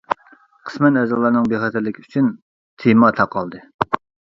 [0.69, 2.33] قىسمەن ئەزالارنىڭ بىخەتەرلىكى ئۈچۈن
[2.87, 3.65] تېما تاقالدى.